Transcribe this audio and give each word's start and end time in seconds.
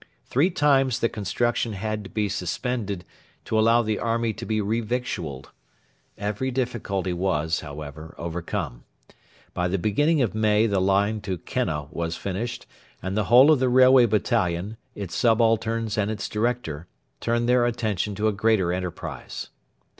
Three 0.25 0.49
times 0.49 0.97
the 0.97 1.09
construction 1.09 1.73
had 1.73 2.03
to 2.05 2.09
be 2.09 2.27
suspended 2.27 3.05
to 3.45 3.59
allow 3.59 3.83
the 3.83 3.99
army 3.99 4.33
to 4.33 4.47
be 4.47 4.59
revictualled. 4.59 5.49
Every 6.17 6.49
difficulty 6.49 7.13
was, 7.13 7.59
however, 7.59 8.15
overcome. 8.17 8.83
By 9.53 9.67
the 9.67 9.77
beginning 9.77 10.23
of 10.23 10.33
May 10.33 10.65
the 10.65 10.81
line 10.81 11.21
to 11.21 11.37
Kenna 11.37 11.83
was 11.91 12.17
finished, 12.17 12.65
and 13.03 13.15
the 13.15 13.25
whole 13.25 13.51
of 13.51 13.59
the 13.59 13.69
Railway 13.69 14.07
Battalion, 14.07 14.75
its 14.95 15.13
subalterns 15.15 15.99
and 15.99 16.09
its 16.09 16.27
director, 16.27 16.87
turned 17.19 17.47
their 17.47 17.63
attention 17.67 18.15
to 18.15 18.27
a 18.27 18.33
greater 18.33 18.73
enterprise. 18.73 19.51